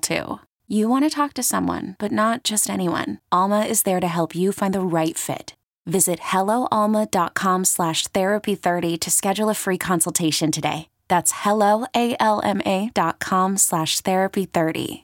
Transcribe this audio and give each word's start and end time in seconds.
too. 0.00 0.40
You 0.68 0.88
want 0.88 1.04
to 1.04 1.10
talk 1.10 1.34
to 1.34 1.42
someone, 1.42 1.96
but 1.98 2.12
not 2.12 2.44
just 2.44 2.70
anyone. 2.70 3.18
Alma 3.32 3.62
is 3.62 3.82
there 3.82 4.00
to 4.00 4.06
help 4.06 4.34
you 4.34 4.52
find 4.52 4.72
the 4.72 4.80
right 4.80 5.18
fit. 5.18 5.54
Visit 5.86 6.20
helloalma.com 6.20 7.64
slash 7.64 8.06
therapy30 8.08 9.00
to 9.00 9.10
schedule 9.10 9.48
a 9.48 9.54
free 9.54 9.78
consultation 9.78 10.52
today. 10.52 10.88
That's 11.08 11.32
helloalma.com 11.32 13.56
slash 13.56 14.00
therapy30. 14.00 15.02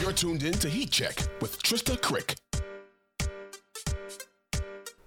You're 0.00 0.12
tuned 0.12 0.42
in 0.44 0.52
to 0.54 0.68
Heat 0.68 0.90
Check 0.90 1.16
with 1.40 1.60
Trysta 1.62 2.00
Krick. 2.00 2.36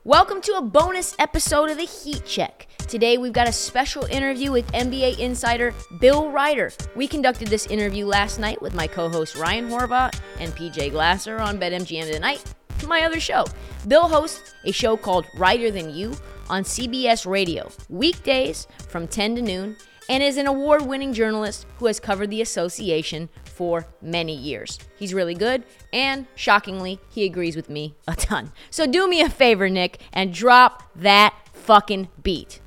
Welcome 0.03 0.41
to 0.41 0.53
a 0.53 0.61
bonus 0.61 1.15
episode 1.19 1.69
of 1.69 1.77
the 1.77 1.85
Heat 1.85 2.25
Check. 2.25 2.67
Today 2.87 3.17
we've 3.17 3.33
got 3.33 3.49
a 3.49 3.51
special 3.51 4.05
interview 4.05 4.49
with 4.49 4.65
NBA 4.71 5.19
insider 5.19 5.73
Bill 5.99 6.31
Reiter. 6.31 6.71
We 6.95 7.05
conducted 7.05 7.49
this 7.49 7.67
interview 7.67 8.05
last 8.05 8.39
night 8.39 8.61
with 8.61 8.73
my 8.73 8.87
co-host 8.87 9.35
Ryan 9.35 9.67
Horvath 9.67 10.17
and 10.39 10.53
PJ 10.53 10.91
Glasser 10.91 11.37
on 11.37 11.59
BetMGM 11.59 12.09
Tonight, 12.09 12.41
my 12.87 13.01
other 13.01 13.19
show. 13.19 13.43
Bill 13.89 14.07
hosts 14.07 14.53
a 14.63 14.71
show 14.71 14.95
called 14.95 15.25
Reiter 15.35 15.69
Than 15.69 15.93
You 15.93 16.13
on 16.49 16.63
CBS 16.63 17.29
Radio, 17.29 17.69
weekdays 17.89 18.67
from 18.87 19.05
10 19.05 19.35
to 19.35 19.41
noon, 19.41 19.75
and 20.07 20.23
is 20.23 20.37
an 20.37 20.47
award-winning 20.47 21.11
journalist 21.11 21.65
who 21.79 21.87
has 21.87 21.99
covered 21.99 22.29
the 22.29 22.41
association 22.41 23.27
for 23.43 23.85
many 24.01 24.33
years. 24.33 24.79
He's 24.97 25.13
really 25.13 25.35
good, 25.35 25.65
and 25.91 26.25
shockingly, 26.35 27.01
he 27.09 27.25
agrees 27.25 27.57
with 27.57 27.69
me 27.69 27.95
a 28.07 28.15
ton. 28.15 28.53
So 28.69 28.87
do 28.87 29.09
me 29.09 29.19
a 29.19 29.29
favor, 29.29 29.67
Nick, 29.69 29.99
and 30.13 30.33
drop 30.33 30.83
that 30.95 31.35
fucking 31.51 32.07
beat. 32.23 32.61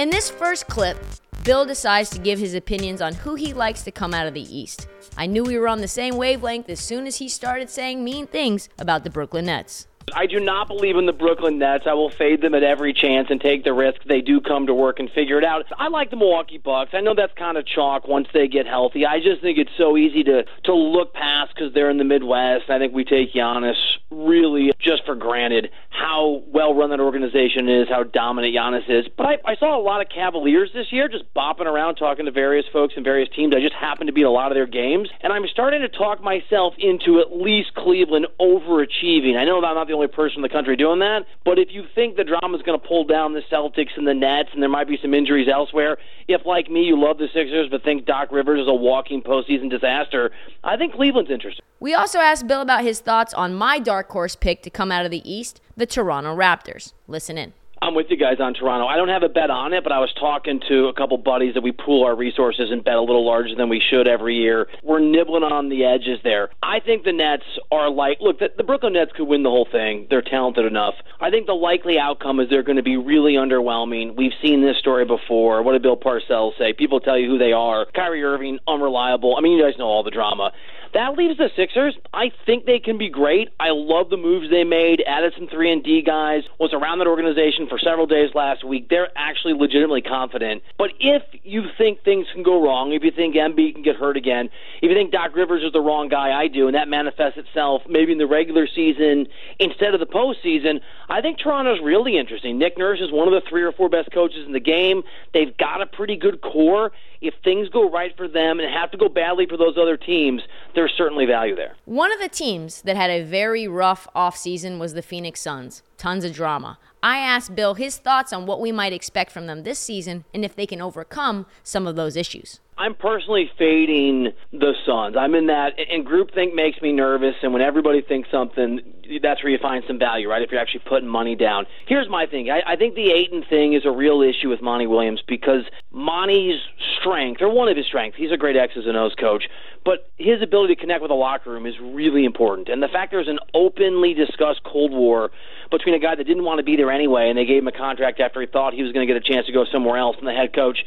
In 0.00 0.08
this 0.08 0.30
first 0.30 0.66
clip, 0.66 0.96
Bill 1.44 1.66
decides 1.66 2.08
to 2.08 2.18
give 2.18 2.38
his 2.38 2.54
opinions 2.54 3.02
on 3.02 3.12
who 3.12 3.34
he 3.34 3.52
likes 3.52 3.82
to 3.82 3.90
come 3.90 4.14
out 4.14 4.26
of 4.26 4.32
the 4.32 4.58
East. 4.58 4.88
I 5.14 5.26
knew 5.26 5.44
we 5.44 5.58
were 5.58 5.68
on 5.68 5.82
the 5.82 5.88
same 5.88 6.16
wavelength 6.16 6.70
as 6.70 6.80
soon 6.80 7.06
as 7.06 7.18
he 7.18 7.28
started 7.28 7.68
saying 7.68 8.02
mean 8.02 8.26
things 8.26 8.70
about 8.78 9.04
the 9.04 9.10
Brooklyn 9.10 9.44
Nets. 9.44 9.86
I 10.14 10.26
do 10.26 10.40
not 10.40 10.68
believe 10.68 10.96
in 10.96 11.06
the 11.06 11.12
Brooklyn 11.12 11.58
Nets. 11.58 11.84
I 11.86 11.94
will 11.94 12.10
fade 12.10 12.40
them 12.40 12.54
at 12.54 12.62
every 12.62 12.92
chance 12.92 13.28
and 13.30 13.40
take 13.40 13.64
the 13.64 13.72
risk 13.72 14.02
they 14.04 14.20
do 14.20 14.40
come 14.40 14.66
to 14.66 14.74
work 14.74 14.98
and 14.98 15.10
figure 15.10 15.38
it 15.38 15.44
out. 15.44 15.66
I 15.78 15.88
like 15.88 16.10
the 16.10 16.16
Milwaukee 16.16 16.58
Bucks. 16.58 16.90
I 16.94 17.00
know 17.00 17.14
that's 17.14 17.32
kind 17.34 17.56
of 17.56 17.66
chalk 17.66 18.08
once 18.08 18.28
they 18.32 18.48
get 18.48 18.66
healthy. 18.66 19.06
I 19.06 19.20
just 19.20 19.40
think 19.40 19.58
it's 19.58 19.70
so 19.76 19.96
easy 19.96 20.24
to 20.24 20.44
to 20.64 20.74
look 20.74 21.14
past 21.14 21.54
because 21.54 21.72
they're 21.74 21.90
in 21.90 21.98
the 21.98 22.04
Midwest. 22.04 22.70
I 22.70 22.78
think 22.78 22.92
we 22.92 23.04
take 23.04 23.32
Giannis 23.32 23.76
really 24.10 24.72
just 24.78 25.04
for 25.04 25.14
granted 25.14 25.70
how 25.90 26.42
well 26.48 26.74
run 26.74 26.90
that 26.90 27.00
organization 27.00 27.68
is, 27.68 27.88
how 27.88 28.02
dominant 28.02 28.54
Giannis 28.54 28.88
is. 28.88 29.06
But 29.16 29.26
I, 29.26 29.38
I 29.44 29.56
saw 29.56 29.78
a 29.78 29.82
lot 29.82 30.00
of 30.00 30.08
Cavaliers 30.08 30.70
this 30.72 30.92
year 30.92 31.08
just 31.08 31.32
bopping 31.34 31.66
around 31.66 31.96
talking 31.96 32.24
to 32.24 32.32
various 32.32 32.66
folks 32.72 32.94
and 32.96 33.04
various 33.04 33.28
teams. 33.34 33.54
I 33.54 33.60
just 33.60 33.74
happened 33.74 34.08
to 34.08 34.12
be 34.12 34.22
at 34.22 34.26
a 34.26 34.30
lot 34.30 34.50
of 34.50 34.56
their 34.56 34.66
games, 34.66 35.08
and 35.20 35.32
I'm 35.32 35.46
starting 35.46 35.82
to 35.82 35.88
talk 35.88 36.22
myself 36.22 36.74
into 36.78 37.20
at 37.20 37.36
least 37.36 37.74
Cleveland 37.74 38.26
overachieving. 38.40 39.36
I 39.36 39.44
know 39.44 39.58
I'm 39.58 39.74
not 39.74 39.86
the 39.86 39.94
only 39.94 39.99
person 40.08 40.36
in 40.36 40.42
the 40.42 40.48
country 40.48 40.76
doing 40.76 40.98
that, 41.00 41.26
but 41.44 41.58
if 41.58 41.68
you 41.70 41.84
think 41.94 42.16
the 42.16 42.24
drama 42.24 42.56
is 42.56 42.62
going 42.62 42.78
to 42.78 42.86
pull 42.86 43.04
down 43.04 43.34
the 43.34 43.42
Celtics 43.50 43.96
and 43.96 44.06
the 44.06 44.14
Nets, 44.14 44.50
and 44.52 44.62
there 44.62 44.68
might 44.68 44.88
be 44.88 44.98
some 45.00 45.14
injuries 45.14 45.48
elsewhere, 45.52 45.98
if 46.28 46.44
like 46.46 46.70
me 46.70 46.82
you 46.84 47.00
love 47.00 47.18
the 47.18 47.28
Sixers 47.32 47.68
but 47.70 47.82
think 47.82 48.06
Doc 48.06 48.32
Rivers 48.32 48.60
is 48.60 48.68
a 48.68 48.74
walking 48.74 49.22
postseason 49.22 49.70
disaster, 49.70 50.30
I 50.64 50.76
think 50.76 50.94
Cleveland's 50.94 51.30
interesting. 51.30 51.64
We 51.80 51.94
also 51.94 52.18
asked 52.18 52.46
Bill 52.46 52.60
about 52.60 52.84
his 52.84 53.00
thoughts 53.00 53.32
on 53.34 53.54
my 53.54 53.78
dark 53.78 54.10
horse 54.10 54.36
pick 54.36 54.62
to 54.62 54.70
come 54.70 54.92
out 54.92 55.04
of 55.04 55.10
the 55.10 55.30
East, 55.30 55.60
the 55.76 55.86
Toronto 55.86 56.36
Raptors. 56.36 56.92
Listen 57.08 57.38
in. 57.38 57.52
I'm 57.82 57.94
with 57.94 58.08
you 58.10 58.18
guys 58.18 58.40
on 58.40 58.52
Toronto. 58.52 58.86
I 58.86 58.96
don't 58.96 59.08
have 59.08 59.22
a 59.22 59.28
bet 59.30 59.48
on 59.48 59.72
it, 59.72 59.82
but 59.82 59.90
I 59.90 60.00
was 60.00 60.12
talking 60.20 60.60
to 60.68 60.88
a 60.88 60.92
couple 60.92 61.16
buddies 61.16 61.54
that 61.54 61.62
we 61.62 61.72
pool 61.72 62.04
our 62.04 62.14
resources 62.14 62.70
and 62.70 62.84
bet 62.84 62.96
a 62.96 63.00
little 63.00 63.24
larger 63.24 63.54
than 63.54 63.70
we 63.70 63.80
should 63.80 64.06
every 64.06 64.36
year. 64.36 64.68
We're 64.82 64.98
nibbling 64.98 65.44
on 65.44 65.70
the 65.70 65.86
edges 65.86 66.18
there. 66.22 66.50
I 66.62 66.80
think 66.80 67.04
the 67.04 67.12
Nets 67.12 67.44
are 67.72 67.88
like, 67.88 68.18
look, 68.20 68.38
the, 68.38 68.50
the 68.54 68.64
Brooklyn 68.64 68.92
Nets 68.92 69.12
could 69.16 69.24
win 69.26 69.44
the 69.44 69.48
whole 69.48 69.66
thing. 69.72 70.08
They're 70.10 70.20
talented 70.20 70.66
enough. 70.66 70.92
I 71.20 71.30
think 71.30 71.46
the 71.46 71.54
likely 71.54 71.98
outcome 71.98 72.38
is 72.38 72.50
they're 72.50 72.62
going 72.62 72.76
to 72.76 72.82
be 72.82 72.98
really 72.98 73.32
underwhelming. 73.34 74.14
We've 74.14 74.36
seen 74.42 74.60
this 74.60 74.76
story 74.76 75.06
before. 75.06 75.62
What 75.62 75.72
did 75.72 75.80
Bill 75.80 75.96
Parcells 75.96 76.58
say? 76.58 76.74
People 76.74 77.00
tell 77.00 77.18
you 77.18 77.30
who 77.30 77.38
they 77.38 77.52
are. 77.52 77.86
Kyrie 77.94 78.22
Irving, 78.22 78.58
unreliable. 78.68 79.36
I 79.38 79.40
mean, 79.40 79.56
you 79.56 79.64
guys 79.64 79.78
know 79.78 79.86
all 79.86 80.02
the 80.02 80.10
drama. 80.10 80.52
That 80.92 81.16
leaves 81.16 81.38
the 81.38 81.50
Sixers. 81.54 81.96
I 82.12 82.32
think 82.46 82.66
they 82.66 82.80
can 82.80 82.98
be 82.98 83.08
great. 83.08 83.48
I 83.60 83.70
love 83.70 84.10
the 84.10 84.16
moves 84.16 84.50
they 84.50 84.64
made. 84.64 85.02
Added 85.06 85.34
some 85.38 85.46
three 85.46 85.70
and 85.70 85.84
D 85.84 86.02
guys. 86.02 86.42
Was 86.58 86.72
around 86.72 86.98
that 86.98 87.06
organization 87.06 87.68
for 87.68 87.78
several 87.78 88.06
days 88.06 88.30
last 88.34 88.64
week. 88.64 88.88
They're 88.88 89.10
actually 89.16 89.54
legitimately 89.54 90.02
confident. 90.02 90.62
But 90.78 90.90
if 90.98 91.22
you 91.44 91.64
think 91.78 92.02
things 92.02 92.26
can 92.32 92.42
go 92.42 92.62
wrong, 92.62 92.92
if 92.92 93.04
you 93.04 93.12
think 93.12 93.36
Embiid 93.36 93.74
can 93.74 93.82
get 93.82 93.96
hurt 93.96 94.16
again, 94.16 94.50
if 94.82 94.88
you 94.88 94.94
think 94.94 95.12
Doc 95.12 95.36
Rivers 95.36 95.62
is 95.62 95.72
the 95.72 95.80
wrong 95.80 96.08
guy, 96.08 96.36
I 96.36 96.48
do, 96.48 96.66
and 96.66 96.74
that 96.74 96.88
manifests 96.88 97.38
itself 97.38 97.82
maybe 97.88 98.12
in 98.12 98.18
the 98.18 98.26
regular 98.26 98.66
season 98.66 99.28
instead 99.60 99.94
of 99.94 100.00
the 100.00 100.06
postseason, 100.06 100.80
I 101.08 101.20
think 101.20 101.38
Toronto's 101.38 101.80
really 101.82 102.18
interesting. 102.18 102.58
Nick 102.58 102.76
Nurse 102.76 103.00
is 103.00 103.12
one 103.12 103.28
of 103.28 103.34
the 103.34 103.48
three 103.48 103.62
or 103.62 103.72
four 103.72 103.88
best 103.88 104.10
coaches 104.12 104.44
in 104.44 104.52
the 104.52 104.60
game. 104.60 105.02
They've 105.32 105.56
got 105.56 105.82
a 105.82 105.86
pretty 105.86 106.16
good 106.16 106.40
core. 106.40 106.90
If 107.20 107.34
things 107.44 107.68
go 107.68 107.90
right 107.90 108.16
for 108.16 108.26
them 108.26 108.60
and 108.60 108.72
have 108.72 108.90
to 108.92 108.96
go 108.96 109.08
badly 109.10 109.44
for 109.46 109.58
those 109.58 109.76
other 109.76 109.98
teams, 109.98 110.40
there's 110.80 110.92
certainly 110.96 111.26
value 111.26 111.54
there. 111.54 111.74
One 111.84 112.10
of 112.10 112.20
the 112.20 112.28
teams 112.30 112.80
that 112.82 112.96
had 112.96 113.10
a 113.10 113.22
very 113.22 113.68
rough 113.68 114.08
offseason 114.16 114.78
was 114.78 114.94
the 114.94 115.02
Phoenix 115.02 115.38
Suns. 115.38 115.82
Tons 115.98 116.24
of 116.24 116.32
drama. 116.32 116.78
I 117.02 117.18
asked 117.18 117.54
Bill 117.54 117.74
his 117.74 117.98
thoughts 117.98 118.32
on 118.32 118.46
what 118.46 118.62
we 118.62 118.72
might 118.72 118.94
expect 118.94 119.30
from 119.30 119.46
them 119.46 119.62
this 119.62 119.78
season 119.78 120.24
and 120.32 120.42
if 120.42 120.56
they 120.56 120.64
can 120.64 120.80
overcome 120.80 121.44
some 121.62 121.86
of 121.86 121.96
those 121.96 122.16
issues. 122.16 122.60
I'm 122.80 122.94
personally 122.94 123.50
fading 123.58 124.32
the 124.52 124.72
Suns. 124.86 125.14
I'm 125.14 125.34
in 125.34 125.48
that, 125.48 125.74
and 125.78 126.06
groupthink 126.06 126.54
makes 126.54 126.80
me 126.80 126.92
nervous. 126.92 127.34
And 127.42 127.52
when 127.52 127.60
everybody 127.60 128.00
thinks 128.00 128.30
something, 128.30 128.80
that's 129.22 129.42
where 129.42 129.52
you 129.52 129.58
find 129.58 129.84
some 129.86 129.98
value, 129.98 130.30
right? 130.30 130.40
If 130.40 130.50
you're 130.50 130.62
actually 130.62 130.84
putting 130.88 131.06
money 131.06 131.36
down. 131.36 131.66
Here's 131.86 132.08
my 132.08 132.24
thing. 132.24 132.48
I, 132.48 132.62
I 132.66 132.76
think 132.76 132.94
the 132.94 133.10
Ayton 133.10 133.44
thing 133.50 133.74
is 133.74 133.84
a 133.84 133.90
real 133.90 134.22
issue 134.22 134.48
with 134.48 134.62
Monty 134.62 134.86
Williams 134.86 135.22
because 135.28 135.64
Monty's 135.90 136.58
strength, 136.98 137.42
or 137.42 137.50
one 137.50 137.68
of 137.68 137.76
his 137.76 137.84
strengths, 137.84 138.16
he's 138.16 138.32
a 138.32 138.38
great 138.38 138.56
X's 138.56 138.86
and 138.86 138.96
O's 138.96 139.14
coach, 139.14 139.44
but 139.84 140.10
his 140.16 140.40
ability 140.40 140.74
to 140.74 140.80
connect 140.80 141.02
with 141.02 141.10
the 141.10 141.14
locker 141.14 141.50
room 141.50 141.66
is 141.66 141.74
really 141.82 142.24
important. 142.24 142.70
And 142.70 142.82
the 142.82 142.88
fact 142.88 143.10
there's 143.10 143.28
an 143.28 143.40
openly 143.52 144.14
discussed 144.14 144.62
Cold 144.64 144.92
War 144.92 145.32
between 145.70 145.94
a 145.94 145.98
guy 145.98 146.14
that 146.14 146.24
didn't 146.24 146.44
want 146.44 146.60
to 146.60 146.64
be 146.64 146.76
there 146.76 146.90
anyway, 146.90 147.28
and 147.28 147.36
they 147.36 147.44
gave 147.44 147.60
him 147.60 147.68
a 147.68 147.72
contract 147.72 148.20
after 148.20 148.40
he 148.40 148.46
thought 148.46 148.72
he 148.72 148.82
was 148.82 148.92
going 148.92 149.06
to 149.06 149.12
get 149.12 149.22
a 149.22 149.26
chance 149.32 149.44
to 149.48 149.52
go 149.52 149.66
somewhere 149.70 149.98
else, 149.98 150.16
and 150.18 150.26
the 150.26 150.32
head 150.32 150.54
coach 150.54 150.78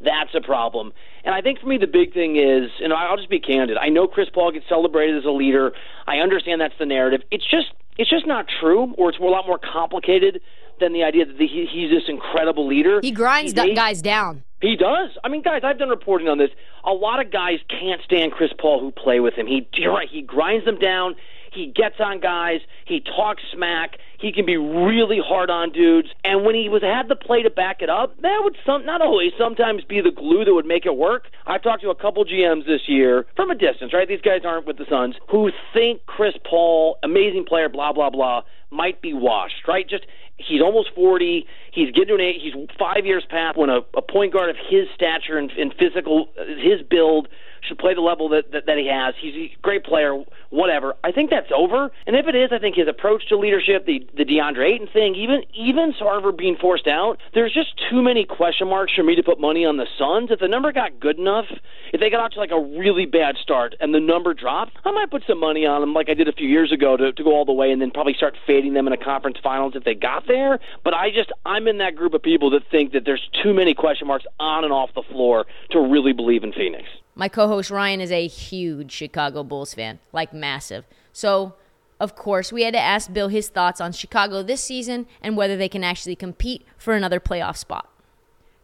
That's 0.00 0.34
a 0.34 0.40
problem. 0.40 0.92
And 1.24 1.34
I 1.34 1.40
think 1.40 1.60
for 1.60 1.66
me, 1.66 1.78
the 1.78 1.86
big 1.86 2.12
thing 2.12 2.36
is, 2.36 2.70
and 2.82 2.92
I'll 2.92 3.16
just 3.16 3.30
be 3.30 3.40
candid. 3.40 3.76
I 3.78 3.88
know 3.88 4.06
Chris 4.06 4.28
Paul 4.32 4.52
gets 4.52 4.68
celebrated 4.68 5.16
as 5.16 5.24
a 5.24 5.30
leader. 5.30 5.72
I 6.06 6.18
understand 6.18 6.60
that's 6.60 6.78
the 6.78 6.86
narrative. 6.86 7.22
It's 7.30 7.44
just, 7.48 7.66
it's 7.98 8.10
just 8.10 8.26
not 8.26 8.46
true, 8.60 8.94
or 8.98 9.08
it's 9.08 9.18
a 9.18 9.22
lot 9.22 9.46
more 9.46 9.58
complicated 9.58 10.40
than 10.80 10.92
the 10.92 11.02
idea 11.04 11.24
that 11.24 11.36
he, 11.38 11.66
he's 11.72 11.90
this 11.90 12.08
incredible 12.08 12.66
leader. 12.66 13.00
He 13.02 13.10
grinds 13.10 13.52
He- 13.52 13.74
guys 13.74 14.02
down. 14.02 14.42
he 14.60 14.76
does. 14.76 15.10
I 15.24 15.28
mean, 15.28 15.42
guys, 15.42 15.62
I've 15.64 15.78
done 15.78 15.88
reporting 15.88 16.28
on 16.28 16.36
this. 16.38 16.50
A 16.84 16.92
lot 16.92 17.24
of 17.24 17.32
guys 17.32 17.58
can't 17.68 18.02
stand 18.02 18.32
Chris 18.32 18.50
Paul 18.58 18.80
who 18.80 18.90
play 18.92 19.18
with 19.20 19.34
him. 19.34 19.46
He, 19.46 19.66
you're 19.74 19.92
right. 19.94 20.08
He 20.10 20.20
grinds 20.20 20.66
them 20.66 20.78
down. 20.78 21.16
He 21.56 21.66
gets 21.66 21.96
on 22.00 22.20
guys. 22.20 22.60
He 22.84 23.00
talks 23.00 23.42
smack. 23.52 23.96
He 24.18 24.30
can 24.30 24.44
be 24.44 24.56
really 24.56 25.20
hard 25.24 25.50
on 25.50 25.72
dudes. 25.72 26.08
And 26.22 26.44
when 26.44 26.54
he 26.54 26.68
was 26.68 26.82
had 26.82 27.08
the 27.08 27.16
play 27.16 27.42
to 27.42 27.50
back 27.50 27.80
it 27.80 27.88
up, 27.88 28.20
that 28.20 28.40
would 28.42 28.56
some 28.64 28.84
not 28.84 29.00
always 29.00 29.32
sometimes 29.38 29.82
be 29.84 30.00
the 30.00 30.10
glue 30.10 30.44
that 30.44 30.52
would 30.54 30.66
make 30.66 30.86
it 30.86 30.96
work. 30.96 31.28
I've 31.46 31.62
talked 31.62 31.82
to 31.82 31.90
a 31.90 31.94
couple 31.94 32.24
GMs 32.24 32.66
this 32.66 32.82
year 32.88 33.26
from 33.36 33.50
a 33.50 33.54
distance, 33.54 33.92
right? 33.94 34.06
These 34.06 34.20
guys 34.20 34.42
aren't 34.44 34.66
with 34.66 34.76
the 34.76 34.86
Suns 34.88 35.16
who 35.30 35.50
think 35.72 36.04
Chris 36.06 36.34
Paul, 36.48 36.98
amazing 37.02 37.46
player, 37.46 37.68
blah 37.68 37.92
blah 37.92 38.10
blah, 38.10 38.42
might 38.70 39.00
be 39.00 39.14
washed, 39.14 39.66
right? 39.66 39.88
Just 39.88 40.06
he's 40.36 40.60
almost 40.60 40.90
40. 40.94 41.46
He's 41.72 41.90
getting 41.92 42.08
to 42.08 42.14
an 42.14 42.20
age. 42.20 42.40
He's 42.42 42.54
five 42.78 43.06
years 43.06 43.24
past 43.28 43.56
when 43.56 43.70
a, 43.70 43.80
a 43.94 44.02
point 44.02 44.32
guard 44.32 44.50
of 44.50 44.56
his 44.68 44.88
stature 44.94 45.38
and, 45.38 45.50
and 45.52 45.74
physical, 45.78 46.28
his 46.58 46.82
build 46.82 47.28
should 47.66 47.78
play 47.78 47.94
the 47.94 48.00
level 48.00 48.28
that, 48.30 48.52
that 48.52 48.66
that 48.66 48.78
he 48.78 48.88
has. 48.88 49.14
He's 49.20 49.34
a 49.34 49.56
great 49.62 49.84
player, 49.84 50.22
whatever. 50.50 50.94
I 51.04 51.12
think 51.12 51.30
that's 51.30 51.50
over. 51.54 51.90
And 52.06 52.16
if 52.16 52.26
it 52.26 52.34
is, 52.34 52.50
I 52.52 52.58
think 52.58 52.76
his 52.76 52.88
approach 52.88 53.28
to 53.28 53.36
leadership, 53.36 53.86
the 53.86 54.06
the 54.16 54.24
DeAndre 54.24 54.74
Ayton 54.74 54.88
thing, 54.92 55.14
even 55.14 55.42
even 55.54 55.94
Sarver 56.00 56.36
being 56.36 56.56
forced 56.56 56.86
out, 56.86 57.18
there's 57.34 57.52
just 57.52 57.70
too 57.90 58.02
many 58.02 58.24
question 58.24 58.68
marks 58.68 58.94
for 58.94 59.02
me 59.02 59.14
to 59.14 59.22
put 59.22 59.40
money 59.40 59.64
on 59.64 59.76
the 59.76 59.86
Suns. 59.98 60.30
If 60.30 60.40
the 60.40 60.48
number 60.48 60.72
got 60.72 61.00
good 61.00 61.18
enough, 61.18 61.46
if 61.92 62.00
they 62.00 62.10
got 62.10 62.20
out 62.20 62.32
to 62.32 62.38
like 62.38 62.50
a 62.50 62.60
really 62.60 63.06
bad 63.06 63.36
start 63.36 63.74
and 63.80 63.94
the 63.94 64.00
number 64.00 64.34
dropped, 64.34 64.76
I 64.84 64.90
might 64.90 65.10
put 65.10 65.24
some 65.26 65.40
money 65.40 65.66
on 65.66 65.80
them 65.80 65.94
like 65.94 66.08
I 66.08 66.14
did 66.14 66.28
a 66.28 66.32
few 66.32 66.48
years 66.48 66.72
ago 66.72 66.96
to, 66.96 67.12
to 67.12 67.24
go 67.24 67.34
all 67.34 67.44
the 67.44 67.52
way 67.52 67.70
and 67.70 67.80
then 67.80 67.90
probably 67.90 68.14
start 68.14 68.36
fading 68.46 68.74
them 68.74 68.86
in 68.86 68.92
a 68.92 68.96
conference 68.96 69.38
finals 69.42 69.74
if 69.74 69.84
they 69.84 69.94
got 69.94 70.26
there. 70.26 70.58
But 70.84 70.94
I 70.94 71.10
just 71.10 71.32
I'm 71.44 71.68
in 71.68 71.78
that 71.78 71.96
group 71.96 72.14
of 72.14 72.22
people 72.22 72.50
that 72.50 72.62
think 72.70 72.92
that 72.92 73.04
there's 73.04 73.28
too 73.42 73.54
many 73.54 73.74
question 73.74 74.06
marks 74.06 74.26
on 74.38 74.64
and 74.64 74.72
off 74.72 74.90
the 74.94 75.02
floor 75.02 75.46
to 75.70 75.80
really 75.80 76.12
believe 76.12 76.44
in 76.44 76.52
Phoenix. 76.52 76.84
My 77.18 77.28
co 77.28 77.48
host 77.48 77.70
Ryan 77.70 78.02
is 78.02 78.12
a 78.12 78.26
huge 78.26 78.92
Chicago 78.92 79.42
Bulls 79.42 79.72
fan, 79.72 79.98
like 80.12 80.34
massive. 80.34 80.84
So, 81.14 81.54
of 81.98 82.14
course, 82.14 82.52
we 82.52 82.62
had 82.62 82.74
to 82.74 82.80
ask 82.80 83.10
Bill 83.10 83.28
his 83.28 83.48
thoughts 83.48 83.80
on 83.80 83.92
Chicago 83.92 84.42
this 84.42 84.62
season 84.62 85.06
and 85.22 85.34
whether 85.34 85.56
they 85.56 85.70
can 85.70 85.82
actually 85.82 86.14
compete 86.14 86.66
for 86.76 86.92
another 86.92 87.18
playoff 87.18 87.56
spot. 87.56 87.88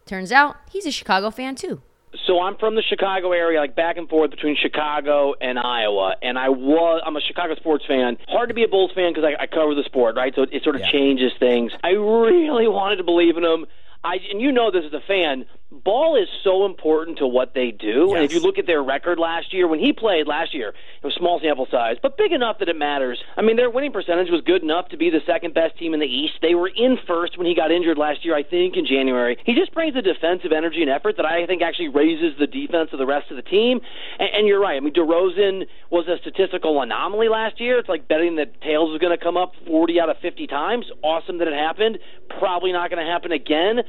Turns 0.05 0.31
out 0.31 0.57
he's 0.71 0.85
a 0.85 0.91
Chicago 0.91 1.31
fan 1.31 1.55
too. 1.55 1.81
So 2.27 2.41
I'm 2.41 2.55
from 2.57 2.75
the 2.75 2.83
Chicago 2.83 3.31
area, 3.31 3.59
like 3.59 3.75
back 3.75 3.97
and 3.97 4.07
forth 4.07 4.29
between 4.29 4.55
Chicago 4.55 5.33
and 5.41 5.57
Iowa, 5.57 6.15
and 6.21 6.37
I 6.37 6.49
was 6.49 7.01
I'm 7.03 7.15
a 7.15 7.21
Chicago 7.21 7.55
sports 7.55 7.85
fan. 7.87 8.17
Hard 8.27 8.49
to 8.49 8.53
be 8.55 8.63
a 8.63 8.67
Bulls 8.67 8.91
fan 8.93 9.13
because 9.13 9.27
I, 9.27 9.41
I 9.41 9.47
cover 9.47 9.73
the 9.73 9.83
sport, 9.83 10.15
right? 10.15 10.31
So 10.35 10.43
it, 10.43 10.49
it 10.51 10.63
sort 10.63 10.75
of 10.75 10.83
changes 10.83 11.31
things. 11.39 11.71
I 11.83 11.89
really 11.89 12.67
wanted 12.67 12.97
to 12.97 13.03
believe 13.03 13.35
in 13.35 13.41
them. 13.41 13.65
I 14.03 14.17
and 14.29 14.39
you 14.39 14.51
know 14.51 14.69
this 14.69 14.83
as 14.85 14.93
a 14.93 15.01
fan. 15.01 15.45
Ball 15.73 16.15
is 16.21 16.29
so 16.43 16.65
important 16.65 17.17
to 17.17 17.25
what 17.25 17.55
they 17.55 17.71
do, 17.71 18.13
and 18.13 18.23
if 18.23 18.31
you 18.31 18.39
look 18.39 18.59
at 18.59 18.67
their 18.67 18.83
record 18.83 19.17
last 19.17 19.53
year, 19.53 19.67
when 19.67 19.79
he 19.79 19.91
played 19.91 20.27
last 20.27 20.53
year, 20.53 20.69
it 20.69 21.03
was 21.03 21.15
small 21.15 21.39
sample 21.41 21.67
size, 21.71 21.97
but 21.99 22.15
big 22.15 22.31
enough 22.31 22.59
that 22.59 22.69
it 22.69 22.77
matters. 22.77 23.19
I 23.35 23.41
mean, 23.41 23.55
their 23.55 23.71
winning 23.71 23.91
percentage 23.91 24.29
was 24.29 24.41
good 24.45 24.61
enough 24.61 24.89
to 24.89 24.97
be 24.97 25.09
the 25.09 25.21
second 25.25 25.55
best 25.55 25.79
team 25.79 25.95
in 25.95 25.99
the 25.99 26.05
East. 26.05 26.33
They 26.43 26.53
were 26.53 26.67
in 26.67 26.97
first 27.07 27.39
when 27.39 27.47
he 27.47 27.55
got 27.55 27.71
injured 27.71 27.97
last 27.97 28.23
year, 28.23 28.35
I 28.35 28.43
think, 28.43 28.77
in 28.77 28.85
January. 28.85 29.35
He 29.45 29.55
just 29.55 29.73
brings 29.73 29.95
a 29.95 30.01
defensive 30.03 30.51
energy 30.51 30.81
and 30.81 30.91
effort 30.91 31.17
that 31.17 31.25
I 31.25 31.47
think 31.47 31.63
actually 31.63 31.89
raises 31.89 32.37
the 32.37 32.47
defense 32.47 32.89
of 32.93 32.99
the 32.99 33.07
rest 33.07 33.31
of 33.31 33.37
the 33.37 33.43
team. 33.43 33.81
And, 34.19 34.29
and 34.33 34.47
you're 34.47 34.61
right. 34.61 34.77
I 34.77 34.79
mean, 34.79 34.93
DeRozan 34.93 35.65
was 35.89 36.07
a 36.07 36.17
statistical 36.21 36.81
anomaly 36.81 37.29
last 37.29 37.59
year. 37.59 37.79
It's 37.79 37.89
like 37.89 38.07
betting 38.07 38.35
that 38.35 38.61
Tails 38.61 38.91
was 38.91 39.01
going 39.01 39.17
to 39.17 39.23
come 39.23 39.37
up 39.37 39.53
40 39.65 39.99
out 39.99 40.09
of 40.09 40.17
50 40.21 40.45
times. 40.45 40.85
Awesome 41.01 41.39
that 41.39 41.47
it 41.47 41.53
happened. 41.55 41.97
Probably 42.37 42.71
not 42.71 42.91
going 42.91 43.03
to 43.03 43.11
happen 43.11 43.31
again. 43.31 43.81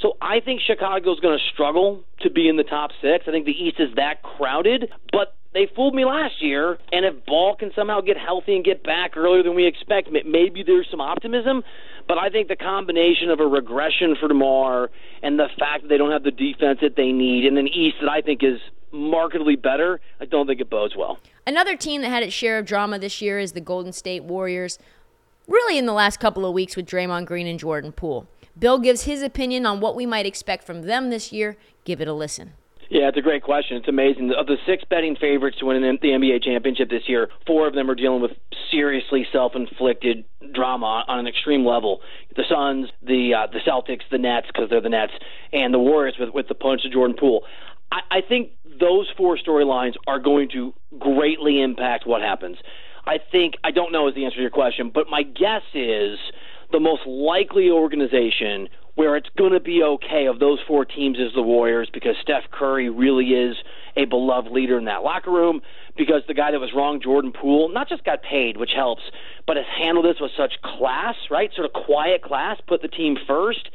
So 0.00 0.16
I 0.20 0.40
think 0.40 0.60
Chicago's 0.62 1.20
going 1.20 1.38
to 1.38 1.44
struggle 1.52 2.04
to 2.20 2.30
be 2.30 2.48
in 2.48 2.56
the 2.56 2.64
top 2.64 2.90
six. 3.02 3.26
I 3.28 3.30
think 3.30 3.44
the 3.44 3.52
East 3.52 3.76
is 3.78 3.90
that 3.96 4.22
crowded, 4.22 4.90
but 5.12 5.36
they 5.52 5.68
fooled 5.76 5.94
me 5.94 6.04
last 6.04 6.40
year. 6.40 6.78
And 6.92 7.04
if 7.04 7.26
Ball 7.26 7.54
can 7.54 7.70
somehow 7.74 8.00
get 8.00 8.16
healthy 8.16 8.56
and 8.56 8.64
get 8.64 8.82
back 8.82 9.16
earlier 9.16 9.42
than 9.42 9.54
we 9.54 9.66
expect, 9.66 10.08
maybe 10.10 10.62
there's 10.62 10.86
some 10.90 11.00
optimism. 11.00 11.62
But 12.08 12.18
I 12.18 12.30
think 12.30 12.48
the 12.48 12.56
combination 12.56 13.30
of 13.30 13.40
a 13.40 13.46
regression 13.46 14.16
for 14.18 14.28
DeMar 14.28 14.90
and 15.22 15.38
the 15.38 15.48
fact 15.58 15.82
that 15.82 15.88
they 15.88 15.98
don't 15.98 16.12
have 16.12 16.22
the 16.22 16.30
defense 16.30 16.78
that 16.80 16.96
they 16.96 17.12
need, 17.12 17.44
and 17.44 17.58
an 17.58 17.68
East 17.68 17.96
that 18.00 18.08
I 18.08 18.22
think 18.22 18.42
is 18.42 18.58
markedly 18.92 19.54
better, 19.54 20.00
I 20.18 20.24
don't 20.24 20.46
think 20.46 20.60
it 20.60 20.70
bodes 20.70 20.96
well. 20.96 21.18
Another 21.46 21.76
team 21.76 22.00
that 22.02 22.08
had 22.08 22.22
its 22.22 22.32
share 22.32 22.58
of 22.58 22.64
drama 22.66 22.98
this 22.98 23.20
year 23.20 23.38
is 23.38 23.52
the 23.52 23.60
Golden 23.60 23.92
State 23.92 24.24
Warriors, 24.24 24.78
really 25.46 25.78
in 25.78 25.86
the 25.86 25.92
last 25.92 26.18
couple 26.20 26.46
of 26.46 26.54
weeks 26.54 26.74
with 26.74 26.86
Draymond 26.86 27.26
Green 27.26 27.46
and 27.46 27.58
Jordan 27.58 27.92
Poole. 27.92 28.26
Bill 28.58 28.78
gives 28.78 29.04
his 29.04 29.22
opinion 29.22 29.66
on 29.66 29.80
what 29.80 29.94
we 29.94 30.06
might 30.06 30.26
expect 30.26 30.64
from 30.64 30.82
them 30.82 31.10
this 31.10 31.32
year. 31.32 31.56
Give 31.84 32.00
it 32.00 32.08
a 32.08 32.12
listen. 32.12 32.52
Yeah, 32.90 33.06
it's 33.06 33.16
a 33.16 33.22
great 33.22 33.44
question. 33.44 33.76
It's 33.76 33.86
amazing. 33.86 34.32
Of 34.36 34.46
the 34.46 34.56
six 34.66 34.82
betting 34.82 35.14
favorites 35.14 35.58
to 35.60 35.66
win 35.66 35.80
the 35.80 36.08
NBA 36.08 36.42
championship 36.42 36.90
this 36.90 37.04
year, 37.08 37.28
four 37.46 37.68
of 37.68 37.74
them 37.74 37.88
are 37.88 37.94
dealing 37.94 38.20
with 38.20 38.32
seriously 38.72 39.26
self-inflicted 39.32 40.24
drama 40.52 41.04
on 41.06 41.20
an 41.20 41.28
extreme 41.28 41.64
level. 41.64 42.00
The 42.34 42.42
Suns, 42.48 42.90
the 43.00 43.34
uh, 43.34 43.46
the 43.46 43.60
Celtics, 43.60 44.02
the 44.10 44.18
Nets 44.18 44.48
because 44.48 44.70
they're 44.70 44.80
the 44.80 44.88
Nets, 44.88 45.12
and 45.52 45.72
the 45.72 45.78
Warriors 45.78 46.16
with 46.18 46.30
with 46.34 46.48
the 46.48 46.56
punch 46.56 46.84
of 46.84 46.90
Jordan 46.90 47.16
Poole. 47.16 47.44
I, 47.92 48.00
I 48.10 48.20
think 48.22 48.50
those 48.80 49.08
four 49.16 49.38
storylines 49.38 49.94
are 50.08 50.18
going 50.18 50.48
to 50.50 50.74
greatly 50.98 51.62
impact 51.62 52.08
what 52.08 52.22
happens. 52.22 52.56
I 53.06 53.18
think 53.30 53.54
I 53.62 53.70
don't 53.70 53.92
know 53.92 54.08
is 54.08 54.16
the 54.16 54.24
answer 54.24 54.36
to 54.36 54.42
your 54.42 54.50
question, 54.50 54.90
but 54.92 55.06
my 55.08 55.22
guess 55.22 55.62
is 55.74 56.18
the 56.72 56.80
most 56.80 57.02
likely 57.06 57.70
organization 57.70 58.68
where 58.94 59.16
it's 59.16 59.28
going 59.38 59.52
to 59.52 59.60
be 59.60 59.82
okay 59.82 60.26
of 60.26 60.38
those 60.40 60.58
four 60.66 60.84
teams 60.84 61.18
is 61.18 61.32
the 61.34 61.42
Warriors 61.42 61.88
because 61.92 62.16
Steph 62.20 62.44
Curry 62.50 62.90
really 62.90 63.28
is 63.28 63.56
a 63.96 64.04
beloved 64.04 64.50
leader 64.50 64.78
in 64.78 64.84
that 64.84 65.02
locker 65.02 65.30
room 65.30 65.62
because 65.96 66.22
the 66.28 66.34
guy 66.34 66.50
that 66.50 66.60
was 66.60 66.70
wrong, 66.74 67.00
Jordan 67.02 67.32
Poole, 67.32 67.68
not 67.72 67.88
just 67.88 68.04
got 68.04 68.22
paid, 68.22 68.56
which 68.56 68.70
helps, 68.74 69.02
but 69.46 69.56
has 69.56 69.66
handled 69.78 70.04
this 70.04 70.20
with 70.20 70.30
such 70.36 70.52
class, 70.62 71.14
right? 71.30 71.50
Sort 71.54 71.66
of 71.66 71.72
quiet 71.72 72.22
class, 72.22 72.58
put 72.66 72.82
the 72.82 72.88
team 72.88 73.16
first. 73.26 73.68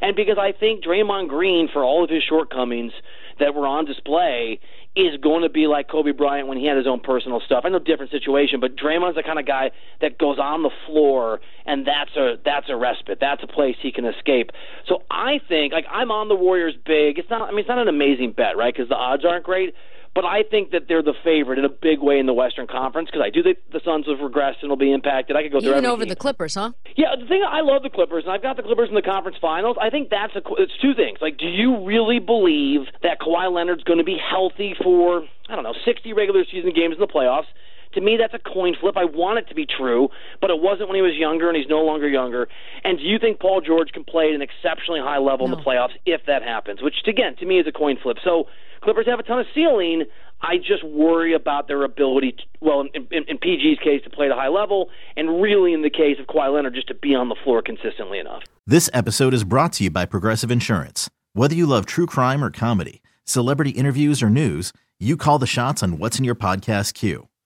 And 0.00 0.16
because 0.16 0.36
I 0.38 0.52
think 0.52 0.84
Draymond 0.84 1.28
Green, 1.28 1.68
for 1.72 1.84
all 1.84 2.02
of 2.02 2.10
his 2.10 2.22
shortcomings 2.28 2.92
that 3.38 3.54
were 3.54 3.66
on 3.66 3.84
display, 3.84 4.58
is 4.94 5.18
going 5.22 5.42
to 5.42 5.48
be 5.48 5.66
like 5.66 5.88
Kobe 5.88 6.12
Bryant 6.12 6.48
when 6.48 6.58
he 6.58 6.66
had 6.66 6.76
his 6.76 6.86
own 6.86 7.00
personal 7.00 7.40
stuff. 7.44 7.64
I 7.64 7.70
know 7.70 7.78
different 7.78 8.10
situation, 8.10 8.60
but 8.60 8.76
Draymond's 8.76 9.16
the 9.16 9.22
kind 9.22 9.38
of 9.38 9.46
guy 9.46 9.70
that 10.02 10.18
goes 10.18 10.38
on 10.38 10.62
the 10.62 10.70
floor, 10.86 11.40
and 11.64 11.86
that's 11.86 12.14
a 12.16 12.34
that's 12.44 12.68
a 12.68 12.76
respite. 12.76 13.18
That's 13.20 13.42
a 13.42 13.46
place 13.46 13.76
he 13.80 13.90
can 13.90 14.04
escape. 14.04 14.50
So 14.86 15.02
I 15.10 15.40
think, 15.48 15.72
like, 15.72 15.86
I'm 15.90 16.10
on 16.10 16.28
the 16.28 16.34
Warriors 16.34 16.74
big. 16.84 17.18
It's 17.18 17.30
not. 17.30 17.40
I 17.40 17.50
mean, 17.50 17.60
it's 17.60 17.68
not 17.68 17.78
an 17.78 17.88
amazing 17.88 18.32
bet, 18.36 18.56
right? 18.56 18.72
Because 18.72 18.90
the 18.90 18.96
odds 18.96 19.24
aren't 19.24 19.44
great. 19.44 19.74
But 20.14 20.26
I 20.26 20.42
think 20.42 20.72
that 20.72 20.88
they're 20.88 21.02
the 21.02 21.14
favorite 21.24 21.58
in 21.58 21.64
a 21.64 21.70
big 21.70 22.00
way 22.00 22.18
in 22.18 22.26
the 22.26 22.34
Western 22.34 22.66
Conference 22.66 23.08
because 23.10 23.24
I 23.24 23.30
do 23.30 23.42
think 23.42 23.58
the 23.72 23.80
Suns 23.82 24.06
have 24.06 24.18
regressed 24.18 24.60
and 24.60 24.68
will 24.68 24.76
be 24.76 24.92
impacted. 24.92 25.36
I 25.36 25.42
could 25.42 25.52
go 25.52 25.60
through 25.60 25.70
Even 25.70 25.86
over 25.86 26.02
team. 26.02 26.10
the 26.10 26.16
Clippers, 26.16 26.54
huh? 26.54 26.72
Yeah, 26.96 27.16
the 27.18 27.26
thing 27.26 27.42
I 27.48 27.62
love 27.62 27.82
the 27.82 27.88
Clippers, 27.88 28.24
and 28.24 28.32
I've 28.32 28.42
got 28.42 28.56
the 28.56 28.62
Clippers 28.62 28.90
in 28.90 28.94
the 28.94 29.02
conference 29.02 29.38
finals. 29.40 29.76
I 29.80 29.88
think 29.88 30.10
that's 30.10 30.36
a 30.36 30.42
it's 30.58 30.72
two 30.82 30.92
things. 30.94 31.18
Like, 31.22 31.38
do 31.38 31.46
you 31.46 31.82
really 31.86 32.18
believe 32.18 32.80
that 33.02 33.20
Kawhi 33.20 33.50
Leonard's 33.50 33.84
going 33.84 33.98
to 33.98 34.04
be 34.04 34.18
healthy 34.20 34.74
for 34.82 35.24
I 35.48 35.54
don't 35.54 35.64
know 35.64 35.74
60 35.84 36.12
regular 36.12 36.44
season 36.44 36.72
games 36.76 36.94
in 36.94 37.00
the 37.00 37.06
playoffs? 37.06 37.48
To 37.94 38.00
me, 38.00 38.16
that's 38.18 38.34
a 38.34 38.38
coin 38.38 38.74
flip. 38.80 38.96
I 38.96 39.04
want 39.04 39.38
it 39.38 39.48
to 39.48 39.54
be 39.54 39.66
true, 39.66 40.08
but 40.40 40.50
it 40.50 40.60
wasn't 40.60 40.88
when 40.88 40.96
he 40.96 41.02
was 41.02 41.14
younger, 41.14 41.48
and 41.48 41.56
he's 41.56 41.68
no 41.68 41.82
longer 41.82 42.08
younger. 42.08 42.48
And 42.84 42.98
do 42.98 43.04
you 43.04 43.18
think 43.18 43.40
Paul 43.40 43.60
George 43.60 43.92
can 43.92 44.04
play 44.04 44.28
at 44.28 44.34
an 44.34 44.42
exceptionally 44.42 45.00
high 45.00 45.18
level 45.18 45.46
in 45.46 45.50
the 45.52 45.58
playoffs 45.58 45.94
if 46.06 46.22
that 46.26 46.42
happens? 46.42 46.82
Which, 46.82 46.94
again, 47.06 47.36
to 47.36 47.46
me 47.46 47.58
is 47.58 47.66
a 47.66 47.72
coin 47.72 47.98
flip. 48.02 48.18
So 48.24 48.46
Clippers 48.82 49.06
have 49.06 49.20
a 49.20 49.22
ton 49.22 49.38
of 49.38 49.46
ceiling. 49.54 50.04
I 50.40 50.56
just 50.58 50.84
worry 50.84 51.34
about 51.34 51.68
their 51.68 51.84
ability, 51.84 52.32
to, 52.32 52.42
well, 52.60 52.80
in, 52.80 53.06
in, 53.12 53.24
in 53.28 53.38
PG's 53.38 53.78
case, 53.78 54.02
to 54.02 54.10
play 54.10 54.26
at 54.26 54.32
a 54.32 54.34
high 54.34 54.48
level, 54.48 54.90
and 55.16 55.40
really 55.40 55.72
in 55.72 55.82
the 55.82 55.90
case 55.90 56.18
of 56.18 56.26
Kawhi 56.26 56.52
Leonard, 56.52 56.74
just 56.74 56.88
to 56.88 56.94
be 56.94 57.14
on 57.14 57.28
the 57.28 57.36
floor 57.44 57.62
consistently 57.62 58.18
enough. 58.18 58.42
This 58.66 58.90
episode 58.92 59.34
is 59.34 59.44
brought 59.44 59.72
to 59.74 59.84
you 59.84 59.90
by 59.90 60.04
Progressive 60.04 60.50
Insurance. 60.50 61.08
Whether 61.32 61.54
you 61.54 61.66
love 61.66 61.86
true 61.86 62.06
crime 62.06 62.42
or 62.42 62.50
comedy, 62.50 63.02
celebrity 63.24 63.70
interviews 63.70 64.20
or 64.20 64.30
news, 64.30 64.72
you 64.98 65.16
call 65.16 65.38
the 65.38 65.46
shots 65.46 65.82
on 65.82 65.98
what's 65.98 66.18
in 66.18 66.24
your 66.24 66.34
podcast 66.34 66.94
queue. 66.94 67.28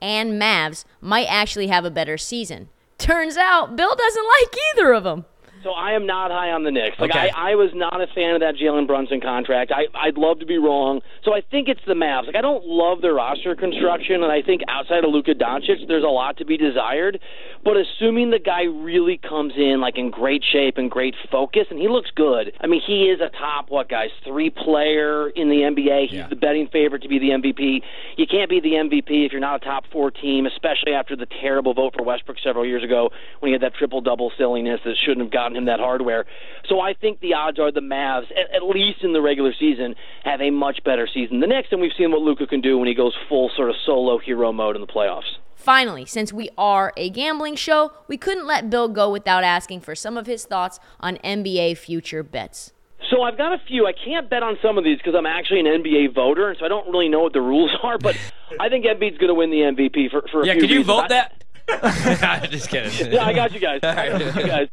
and 0.00 0.40
Mavs 0.40 0.84
might 1.00 1.26
actually 1.26 1.68
have 1.68 1.84
a 1.84 1.90
better 1.90 2.18
season. 2.18 2.68
Turns 2.98 3.36
out 3.36 3.76
Bill 3.76 3.94
doesn't 3.94 4.26
like 4.40 4.56
either 4.74 4.92
of 4.92 5.04
them. 5.04 5.24
So 5.62 5.70
I 5.72 5.92
am 5.92 6.06
not 6.06 6.30
high 6.30 6.50
on 6.50 6.64
the 6.64 6.70
Knicks. 6.70 6.98
Like 6.98 7.10
Okay. 7.10 7.30
I, 7.36 7.52
I 7.52 7.54
was 7.54 7.70
not 7.74 8.00
a 8.00 8.06
fan 8.14 8.34
of 8.34 8.40
that 8.40 8.54
Jalen 8.56 8.86
Brunson 8.86 9.20
contract. 9.20 9.72
I, 9.74 9.84
I'd 9.94 10.16
love 10.16 10.38
to 10.40 10.46
be 10.46 10.56
wrong. 10.58 11.00
So 11.24 11.34
I 11.34 11.42
think 11.50 11.68
it's 11.68 11.80
the 11.86 11.94
Mavs. 11.94 12.26
Like 12.26 12.36
I 12.36 12.40
don't 12.40 12.64
love 12.64 13.02
their 13.02 13.12
roster 13.14 13.54
construction, 13.54 14.22
and 14.22 14.32
I 14.32 14.40
think 14.42 14.62
outside 14.68 15.04
of 15.04 15.10
Luka 15.10 15.34
Doncic, 15.34 15.86
there's 15.86 16.04
a 16.04 16.08
lot 16.08 16.38
to 16.38 16.44
be 16.46 16.56
desired. 16.56 17.20
But 17.62 17.76
assuming 17.76 18.30
the 18.30 18.38
guy 18.38 18.62
really 18.62 19.18
comes 19.18 19.52
in 19.56 19.80
like 19.80 19.98
in 19.98 20.10
great 20.10 20.42
shape 20.50 20.78
and 20.78 20.90
great 20.90 21.14
focus, 21.30 21.66
and 21.70 21.78
he 21.78 21.88
looks 21.88 22.10
good. 22.14 22.52
I 22.60 22.66
mean, 22.66 22.80
he 22.86 23.04
is 23.10 23.20
a 23.20 23.28
top 23.36 23.66
what 23.68 23.88
guys 23.90 24.08
three 24.24 24.48
player 24.50 25.28
in 25.30 25.48
the 25.50 25.56
NBA. 25.56 26.08
He's 26.08 26.12
Yeah. 26.20 26.26
the 26.28 26.36
betting 26.36 26.68
favorite 26.72 27.02
to 27.02 27.08
be 27.08 27.18
the 27.18 27.30
MVP. 27.30 27.82
You 28.16 28.26
can't 28.26 28.48
be 28.48 28.60
the 28.60 28.74
MVP 28.74 29.26
if 29.26 29.32
you're 29.32 29.40
not 29.40 29.56
a 29.62 29.64
top 29.64 29.84
four 29.92 30.10
team, 30.10 30.46
especially 30.46 30.92
after 30.94 31.16
the 31.16 31.26
terrible 31.40 31.74
vote 31.74 31.94
for 31.96 32.02
Westbrook 32.02 32.38
several 32.42 32.64
years 32.64 32.82
ago 32.82 33.10
when 33.40 33.50
he 33.50 33.52
had 33.52 33.62
that 33.62 33.74
triple 33.74 34.00
double 34.00 34.32
silliness 34.38 34.80
that 34.84 34.96
shouldn't 35.04 35.20
have 35.26 35.30
gotten 35.32 35.49
him 35.56 35.64
that 35.66 35.80
hardware. 35.80 36.26
So 36.68 36.80
I 36.80 36.94
think 36.94 37.20
the 37.20 37.34
odds 37.34 37.58
are 37.58 37.72
the 37.72 37.80
Mavs, 37.80 38.30
at, 38.32 38.54
at 38.54 38.62
least 38.62 39.02
in 39.02 39.12
the 39.12 39.20
regular 39.20 39.52
season, 39.58 39.94
have 40.24 40.40
a 40.40 40.50
much 40.50 40.82
better 40.84 41.08
season 41.12 41.40
the 41.40 41.46
next, 41.46 41.72
and 41.72 41.80
we've 41.80 41.92
seen 41.96 42.10
what 42.12 42.20
Luka 42.22 42.46
can 42.46 42.60
do 42.60 42.78
when 42.78 42.88
he 42.88 42.94
goes 42.94 43.14
full 43.28 43.50
sort 43.56 43.70
of 43.70 43.76
solo 43.84 44.18
hero 44.18 44.52
mode 44.52 44.76
in 44.76 44.80
the 44.80 44.86
playoffs. 44.86 45.36
Finally, 45.56 46.06
since 46.06 46.32
we 46.32 46.48
are 46.56 46.92
a 46.96 47.10
gambling 47.10 47.54
show, 47.54 47.92
we 48.08 48.16
couldn't 48.16 48.46
let 48.46 48.70
Bill 48.70 48.88
go 48.88 49.10
without 49.10 49.44
asking 49.44 49.80
for 49.80 49.94
some 49.94 50.16
of 50.16 50.26
his 50.26 50.44
thoughts 50.46 50.80
on 51.00 51.16
NBA 51.18 51.76
future 51.76 52.22
bets. 52.22 52.72
So 53.10 53.22
I've 53.22 53.36
got 53.36 53.52
a 53.52 53.58
few. 53.66 53.86
I 53.86 53.92
can't 53.92 54.30
bet 54.30 54.42
on 54.42 54.56
some 54.62 54.78
of 54.78 54.84
these 54.84 54.98
because 54.98 55.14
I'm 55.14 55.26
actually 55.26 55.60
an 55.60 55.66
NBA 55.66 56.14
voter, 56.14 56.48
and 56.48 56.58
so 56.58 56.64
I 56.64 56.68
don't 56.68 56.88
really 56.90 57.08
know 57.08 57.20
what 57.20 57.32
the 57.32 57.40
rules 57.42 57.70
are. 57.82 57.98
But 57.98 58.16
I 58.60 58.68
think 58.68 58.84
Embiid's 58.86 59.18
going 59.18 59.28
to 59.28 59.34
win 59.34 59.50
the 59.50 59.58
MVP 59.58 60.10
for 60.10 60.22
for 60.30 60.40
a 60.42 60.44
few 60.44 60.46
Yeah, 60.46 60.52
few 60.52 60.60
could 60.60 60.70
you 60.70 60.78
reasons. 60.78 60.86
vote 60.86 61.04
I- 61.04 61.08
that? 61.08 61.36
Just 62.50 62.68
kidding. 62.68 63.12
Yeah, 63.12 63.24
I 63.26 63.32
got 63.32 63.52
you 63.52 63.60
guys. 63.60 63.80
I 63.82 64.08
got 64.18 64.36
you 64.36 64.46
guys. 64.46 64.68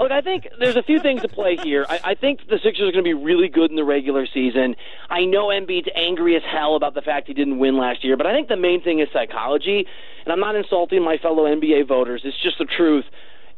Look, 0.00 0.12
I 0.12 0.22
think 0.22 0.48
there's 0.58 0.76
a 0.76 0.82
few 0.82 0.98
things 0.98 1.20
to 1.20 1.28
play 1.28 1.58
here. 1.62 1.84
I, 1.86 2.00
I 2.02 2.14
think 2.14 2.48
the 2.48 2.58
Sixers 2.62 2.88
are 2.88 2.92
going 2.92 3.04
to 3.04 3.08
be 3.08 3.12
really 3.12 3.48
good 3.48 3.68
in 3.68 3.76
the 3.76 3.84
regular 3.84 4.26
season. 4.26 4.74
I 5.10 5.26
know 5.26 5.48
Embiid's 5.48 5.90
angry 5.94 6.36
as 6.36 6.42
hell 6.42 6.74
about 6.74 6.94
the 6.94 7.02
fact 7.02 7.28
he 7.28 7.34
didn't 7.34 7.58
win 7.58 7.76
last 7.76 8.02
year, 8.02 8.16
but 8.16 8.26
I 8.26 8.32
think 8.32 8.48
the 8.48 8.56
main 8.56 8.82
thing 8.82 9.00
is 9.00 9.08
psychology. 9.12 9.86
And 10.24 10.32
I'm 10.32 10.40
not 10.40 10.56
insulting 10.56 11.04
my 11.04 11.18
fellow 11.18 11.44
NBA 11.44 11.86
voters. 11.86 12.22
It's 12.24 12.42
just 12.42 12.56
the 12.58 12.64
truth. 12.64 13.04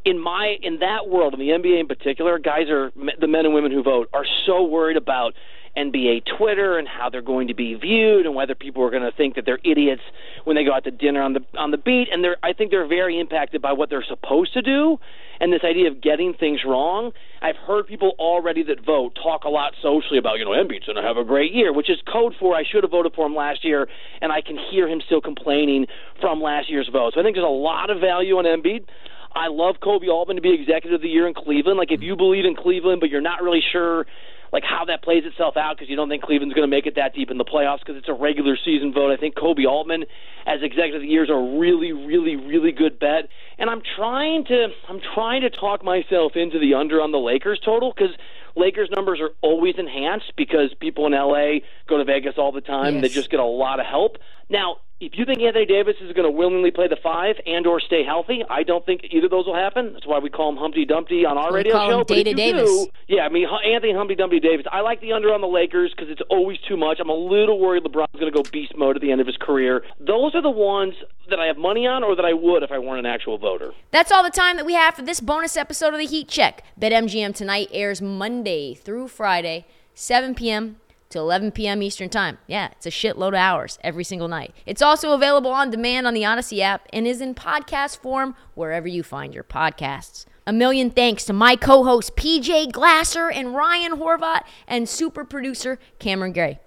In 0.05 0.19
my 0.21 0.57
in 0.61 0.81
that 0.81 1.09
world, 1.09 1.33
in 1.33 1.39
the 1.39 1.51
NBA 1.51 1.79
in 1.79 1.87
particular, 1.87 2.41
guys 2.41 2.69
are 2.69 2.91
the 3.21 3.29
men 3.29 3.45
and 3.45 3.55
women 3.55 3.71
who 3.71 3.85
vote 3.85 4.09
are 4.13 4.27
so 4.45 4.65
worried 4.65 4.97
about 4.97 5.35
NBA 5.77 6.25
Twitter 6.37 6.77
and 6.77 6.87
how 6.87 7.09
they're 7.09 7.23
going 7.23 7.49
to 7.49 7.55
be 7.55 7.75
viewed 7.75 8.27
and 8.27 8.35
whether 8.35 8.57
people 8.57 8.83
are 8.83 8.91
going 8.91 9.05
to 9.05 9.13
think 9.13 9.37
that 9.37 9.47
they're 9.47 9.61
idiots 9.65 10.03
when 10.43 10.57
they 10.57 10.65
go 10.65 10.73
out 10.73 10.85
to 10.85 10.91
dinner 10.91 11.23
on 11.23 11.33
the 11.33 11.41
on 11.57 11.71
the 11.71 11.79
beat 11.79 12.09
and 12.13 12.23
they're 12.23 12.37
I 12.43 12.53
think 12.53 12.73
they're 12.73 12.87
very 12.89 13.19
impacted 13.21 13.63
by 13.63 13.73
what 13.73 13.89
they're 13.89 14.05
supposed 14.05 14.53
to 14.55 14.63
do 14.63 14.99
and 15.43 15.53
this 15.53 15.63
idea 15.65 15.91
of 15.91 16.01
getting 16.01 16.35
things 16.35 16.61
wrong. 16.65 17.11
I've 17.43 17.57
heard 17.57 17.89
people 17.89 18.13
already 18.21 18.63
that 18.63 18.87
vote 18.87 19.19
talk 19.21 19.43
a 19.43 19.49
lot 19.49 19.75
socially 19.83 20.17
about, 20.17 20.39
you 20.39 20.45
know, 20.45 20.53
Embiid's 20.53 20.87
going 20.87 20.95
to 20.95 21.03
have 21.03 21.17
a 21.17 21.25
great 21.25 21.53
year, 21.53 21.73
which 21.73 21.91
is 21.91 21.99
code 22.11 22.35
for 22.39 22.55
I 22.55 22.63
should 22.63 22.85
have 22.85 22.93
voted 22.93 23.13
for 23.17 23.27
him 23.27 23.35
last 23.35 23.65
year 23.65 23.89
and 24.21 24.31
I 24.31 24.41
can 24.41 24.57
hear 24.71 24.89
him 24.89 25.03
still 25.05 25.21
complaining 25.21 25.87
from 26.21 26.41
last 26.41 26.71
year's 26.71 26.89
vote. 26.93 27.15
So 27.15 27.21
I 27.21 27.25
think 27.25 27.35
there's 27.35 27.45
a 27.45 27.51
lot 27.51 27.91
of 27.91 28.01
value 28.01 28.39
on 28.39 28.45
Embiid. 28.45 28.87
I 29.35 29.49
love 29.49 29.77
Koby 29.83 30.09
Altman 30.09 30.37
to 30.37 30.43
be 30.43 30.55
executive 30.55 30.95
of 30.95 31.03
the 31.03 31.09
year 31.09 31.27
in 31.27 31.35
Cleveland. 31.35 31.77
Like 31.77 31.91
if 31.91 32.03
you 32.03 32.15
believe 32.15 32.45
in 32.45 32.55
Cleveland 32.55 33.01
but 33.01 33.11
you're 33.11 33.21
not 33.21 33.43
really 33.43 33.63
sure 33.73 34.07
like 34.53 34.65
how 34.65 34.85
that 34.85 35.03
plays 35.03 35.25
itself 35.25 35.57
out 35.57 35.77
because 35.77 35.89
you 35.89 35.97
don't 35.97 36.11
think 36.11 36.23
Cleveland's 36.23 36.55
going 36.55 36.69
to 36.69 36.71
make 36.71 36.87
it 36.87 36.95
that 36.97 37.15
deep 37.15 37.31
in 37.31 37.39
the 37.39 37.45
playoffs 37.45 37.81
because 37.81 37.97
it's 37.97 38.09
a 38.09 38.13
regular 38.13 38.57
season 38.63 38.93
vote. 38.93 39.11
I 39.11 39.17
think 39.17 39.35
Koby 39.35 39.67
Altman 39.67 40.05
as 40.47 40.61
executive 40.63 40.97
of 40.97 41.03
the 41.03 41.09
year 41.09 41.25
is 41.25 41.31
a 41.31 41.59
really, 41.59 41.93
really, 41.93 42.37
really 42.37 42.71
good 42.71 42.99
bet. 42.99 43.29
And 43.63 43.71
I'm 43.71 43.81
trying 43.97 44.45
to 44.47 44.67
I'm 44.89 45.01
trying 45.15 45.43
to 45.43 45.51
talk 45.51 45.85
myself 45.85 46.33
into 46.35 46.59
the 46.59 46.75
under 46.75 47.01
on 47.01 47.13
the 47.13 47.19
Lakers 47.21 47.61
total 47.65 47.95
because 47.97 48.13
Lakers 48.57 48.89
numbers 48.91 49.21
are 49.21 49.31
always 49.41 49.77
enhanced 49.79 50.33
because 50.37 50.75
people 50.81 51.07
in 51.07 51.13
LA 51.13 51.61
go 51.89 51.97
to 51.97 52.05
Vegas 52.05 52.35
all 52.39 52.51
the 52.51 52.61
time. 52.61 53.01
They 53.01 53.09
just 53.09 53.31
get 53.31 53.39
a 53.39 53.45
lot 53.45 53.79
of 53.79 53.87
help. 53.87 54.19
Now, 54.51 54.79
if 55.05 55.19
you 55.19 55.25
think 55.25 55.41
Anthony 55.41 55.67
Davis 55.67 55.97
is 56.01 56.13
going 56.13 56.25
to 56.25 56.31
willingly 56.31 56.71
play 56.71 56.87
the 56.89 56.97
five 57.03 57.37
and 57.47 57.67
or 57.67 57.81
stay 57.81 58.05
healthy, 58.05 58.43
I 58.49 58.63
don't 58.63 58.87
think 58.87 59.03
either 59.11 59.27
of 59.27 59.31
those 59.33 59.47
will 59.47 59.55
happen. 59.57 59.93
That's 59.95 60.07
why 60.07 60.19
we 60.21 60.31
call 60.31 60.49
him 60.51 60.57
Humpty 60.57 60.85
Dumpty 60.85 61.25
on 61.27 61.37
our 61.37 61.51
We 61.51 61.57
radio 61.59 61.73
call 61.73 61.89
show. 61.91 61.99
him 62.01 62.05
But 62.07 62.19
if 62.19 62.27
you 62.29 62.35
Davis. 62.35 62.71
do, 62.71 62.87
yeah, 63.09 63.23
I 63.23 63.29
mean 63.29 63.47
Anthony 63.67 63.93
Humpty 63.95 64.15
Dumpty 64.15 64.39
Davis. 64.41 64.65
I 64.71 64.81
like 64.81 65.01
the 65.01 65.13
under 65.13 65.33
on 65.35 65.41
the 65.41 65.49
Lakers 65.49 65.93
because 65.95 66.11
it's 66.11 66.23
always 66.31 66.59
too 66.69 66.77
much. 66.77 66.99
I'm 67.01 67.11
a 67.11 67.15
little 67.15 67.59
worried 67.59 67.83
LeBron's 67.85 68.19
going 68.21 68.33
to 68.33 68.43
go 68.43 68.49
beast 68.53 68.77
mode 68.77 68.97
at 68.97 69.03
the 69.03 69.11
end 69.11 69.21
of 69.21 69.27
his 69.27 69.37
career. 69.37 69.83
Those 69.99 70.35
are 70.35 70.43
the 70.43 70.51
ones 70.51 70.95
that 71.31 71.39
I 71.41 71.47
have 71.47 71.57
money 71.57 71.87
on, 71.87 72.03
or 72.05 72.15
that 72.17 72.25
I 72.25 72.33
would 72.33 72.63
if 72.63 72.71
I 72.71 72.79
weren't 72.79 73.01
an 73.01 73.07
actual 73.07 73.39
voter. 73.39 73.73
That's 73.91 74.13
all 74.13 74.23
the 74.23 74.31
time 74.31 74.57
that 74.57 74.67
we 74.67 74.75
have 74.75 74.95
for 74.95 75.03
this 75.03 75.21
bonus 75.21 75.57
episode 75.57 75.95
of 75.95 75.99
the 76.01 76.07
Heat 76.07 76.29
Check. 76.29 76.63
BetMGM 76.81 77.35
tonight 77.35 77.69
airs 77.73 78.03
Monday 78.03 78.75
through 78.75 79.09
Friday, 79.09 79.65
7 79.95 80.35
p.m. 80.35 80.77
to 81.13 81.19
11 81.19 81.53
p.m. 81.53 81.83
Eastern 81.83 82.09
Time. 82.09 82.39
Yeah, 82.47 82.69
it's 82.73 82.87
a 82.87 82.91
shitload 82.91 83.29
of 83.29 83.35
hours 83.35 83.79
every 83.83 84.05
single 84.05 84.29
night. 84.29 84.55
It's 84.67 84.83
also 84.83 85.13
available 85.13 85.51
on 85.51 85.71
demand 85.71 86.07
on 86.07 86.15
the 86.15 86.23
Audacy 86.23 86.61
app 86.61 86.89
and 86.93 87.07
is 87.07 87.21
in 87.21 87.35
podcast 87.35 87.99
form 87.99 88.35
wherever 88.55 88.89
you 88.89 89.03
find 89.03 89.35
your 89.35 89.45
podcasts. 89.45 90.27
A 90.47 90.53
million 90.53 90.91
thanks 90.91 91.25
to 91.27 91.33
my 91.33 91.55
co 91.55 91.85
hosts 91.85 92.11
PJ 92.11 92.73
Glasser 92.73 93.31
and 93.31 93.55
Ryan 93.55 93.93
Horvat 93.93 94.43
and 94.67 94.89
super 94.89 95.25
producer 95.25 95.79
Cameron 95.99 96.33
Gray. 96.33 96.59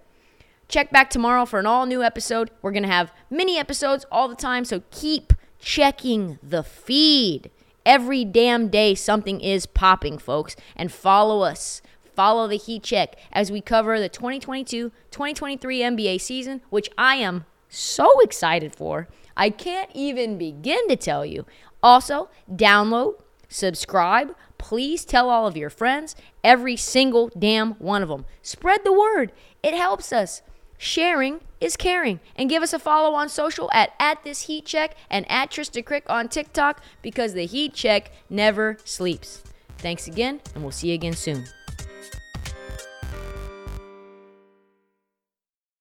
Check 0.68 0.92
back 0.92 1.10
tomorrow 1.10 1.46
for 1.46 1.60
an 1.60 1.66
all 1.66 1.86
new 1.86 2.02
episode. 2.02 2.50
We're 2.62 2.72
going 2.72 2.84
to 2.84 2.90
have 2.90 3.12
mini 3.30 3.58
episodes 3.58 4.06
all 4.12 4.28
the 4.28 4.36
time, 4.36 4.66
so 4.66 4.82
keep 4.92 5.34
checking 5.60 6.40
the 6.42 6.64
feed. 6.64 7.52
Every 7.86 8.26
damn 8.26 8.70
day, 8.70 8.96
something 8.96 9.40
is 9.42 9.68
popping, 9.68 10.18
folks. 10.18 10.56
And 10.76 10.92
follow 10.92 11.42
us. 11.42 11.82
Follow 12.16 12.48
the 12.48 12.58
Heat 12.58 12.84
Check 12.84 13.16
as 13.32 13.52
we 13.52 13.62
cover 13.62 14.00
the 14.00 14.10
2022 14.10 14.90
2023 15.12 15.80
NBA 15.80 16.22
season, 16.22 16.62
which 16.70 16.90
I 16.98 17.16
am 17.16 17.46
so 17.70 18.20
excited 18.22 18.76
for. 18.76 19.08
I 19.38 19.50
can't 19.50 19.90
even 19.94 20.38
begin 20.38 20.88
to 20.88 20.96
tell 20.96 21.26
you. 21.26 21.46
Also, 21.84 22.30
download, 22.52 23.22
subscribe. 23.50 24.36
Please 24.58 25.06
tell 25.06 25.30
all 25.30 25.46
of 25.46 25.58
your 25.58 25.70
friends, 25.70 26.16
every 26.44 26.76
single 26.76 27.30
damn 27.38 27.74
one 27.74 28.02
of 28.02 28.10
them. 28.10 28.26
Spread 28.42 28.82
the 28.84 28.94
word, 28.94 29.32
it 29.62 29.74
helps 29.74 30.14
us. 30.14 30.42
Sharing 30.78 31.42
is 31.62 31.78
caring. 31.78 32.20
And 32.36 32.50
give 32.50 32.64
us 32.64 32.74
a 32.74 32.80
follow 32.80 33.16
on 33.16 33.30
social 33.30 33.70
at, 33.74 33.94
at 34.00 34.24
this 34.24 34.44
heat 34.44 34.66
check 34.66 34.96
and 35.10 35.30
at 35.30 35.52
Trysta 35.52 35.84
Krick 35.84 36.04
on 36.08 36.28
TikTok 36.28 36.82
because 37.02 37.34
the 37.34 37.46
heat 37.46 37.74
check 37.74 38.12
never 38.30 38.78
sleeps. 38.84 39.44
Thanks 39.78 40.08
again, 40.08 40.42
and 40.54 40.64
we'll 40.64 40.72
see 40.72 40.90
you 40.90 40.96
again 40.96 41.14
soon. 41.14 41.46